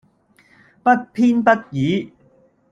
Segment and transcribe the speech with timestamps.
[0.81, 2.11] 不偏不倚